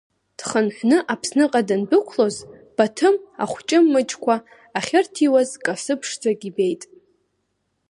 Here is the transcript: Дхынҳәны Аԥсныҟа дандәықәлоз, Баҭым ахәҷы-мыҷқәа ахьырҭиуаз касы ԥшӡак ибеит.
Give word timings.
Дхынҳәны 0.37 0.97
Аԥсныҟа 1.13 1.61
дандәықәлоз, 1.67 2.35
Баҭым 2.75 3.15
ахәҷы-мыҷқәа 3.43 4.35
ахьырҭиуаз 4.77 5.49
касы 5.63 5.93
ԥшӡак 5.99 6.41
ибеит. 6.49 6.81